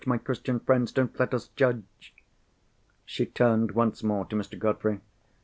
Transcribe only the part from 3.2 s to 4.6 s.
turned once more to Mr.